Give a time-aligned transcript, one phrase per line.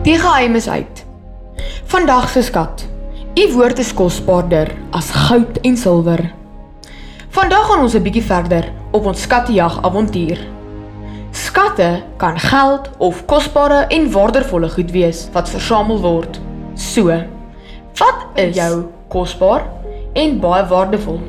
[0.00, 1.04] Die geheim is uit.
[1.84, 2.86] Vandag se skat.
[3.36, 6.22] U woord is kosbaarder as goud en silwer.
[7.36, 10.38] Vandag gaan ons 'n bietjie verder op ons skattejag avontuur.
[11.30, 16.40] Skatte kan geld of kosbare en waardevolle goed wees wat versamel word.
[16.74, 17.04] So,
[17.94, 19.62] wat is jou kosbaar
[20.12, 21.20] en baie waardevol?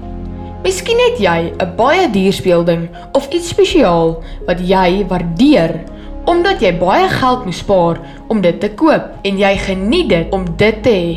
[0.64, 5.84] Miskien het jy 'n baie duur speelding of iets spesiaal wat jy waardeer
[6.26, 8.00] omdat jy baie geld moes spaar
[8.30, 11.14] om dit te koop en jy geniet dit om dit te hê.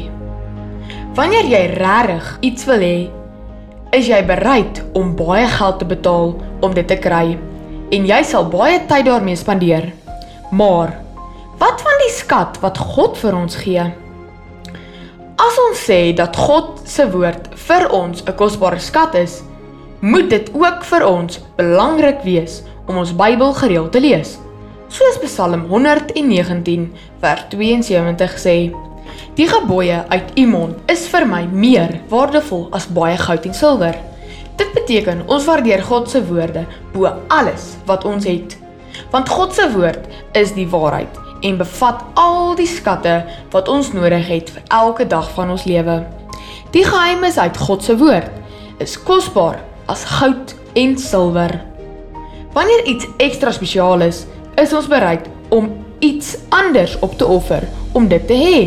[1.14, 2.96] Wanneer jy regtig iets wil hê,
[3.94, 7.36] is jy bereid om baie geld te betaal om dit te kry
[7.94, 9.92] en jy sal baie tyd daarmee spandeer.
[10.50, 10.96] Maar
[11.60, 13.84] wat van die skat wat God vir ons gee?
[15.34, 19.42] As ons sê dat God se woord vir ons 'n kosbare skat is,
[20.00, 24.38] moet dit ook vir ons belangrik wees om ons Bybel gereeld te lees.
[24.94, 28.70] Soos Psalm 119 vers 72 sê:
[29.34, 33.96] Die gebooie uit U mond is vir my meer waardevol as baie goud en silwer.
[34.54, 38.54] Dit beteken ons waardeer God se woorde bo alles wat ons het.
[39.10, 40.06] Want God se woord
[40.38, 43.16] is die waarheid en bevat al die skatte
[43.50, 46.04] wat ons nodig het vir elke dag van ons lewe.
[46.70, 48.30] Die geheim is uit God se woord
[48.78, 49.58] is kosbaar
[49.90, 51.58] as goud en silwer.
[52.54, 54.22] Wanneer iets ekstra spesiaal is,
[54.60, 58.58] is ons bereid om iets anders op te offer om dit te hê.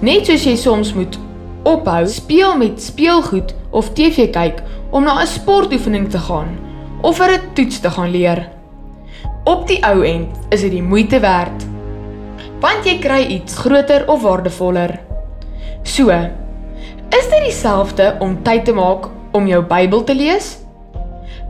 [0.00, 1.18] Net soos jy soms moet
[1.66, 6.58] ophou speel met speelgoed of TV kyk om na 'n sportoefening te gaan
[7.02, 8.48] of vir 'n toets te gaan leer.
[9.44, 11.66] Op die ou end is dit die moeite werd.
[12.60, 15.00] Want jy kry iets groter of waardevoller.
[15.82, 16.10] So,
[17.10, 20.58] is dit dieselfde om tyd te maak om jou Bybel te lees?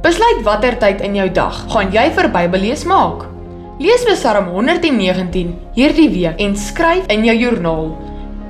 [0.02, 3.35] Besluit watter tyd in jou dag gaan jy vir Bybellees maak.
[3.76, 7.90] Lees Psalm 119 hierdie week en skryf in jou joernaal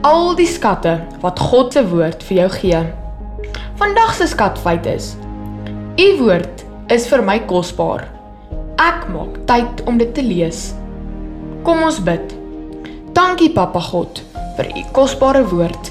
[0.06, 2.82] al die skatte wat God se woord vir jou gee.
[3.80, 5.08] Vandag se skatfeit is:
[5.98, 6.62] U woord
[6.94, 8.04] is vir my kosbaar.
[8.78, 10.60] Ek maak tyd om dit te lees.
[11.66, 12.36] Kom ons bid.
[13.18, 14.20] Dankie Papa God
[14.60, 15.90] vir u kosbare woord.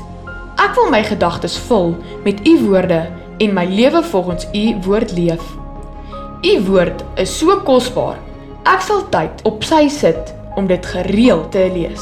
[0.63, 1.91] Ek wil my gedagtes vul
[2.23, 3.01] met u woorde
[3.43, 5.43] en my lewe volgens u woord leef.
[6.39, 8.15] U woord is so kosbaar.
[8.65, 12.01] Ek sal tyd op sy sit om dit gereeld te lees.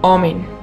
[0.00, 0.59] Amen.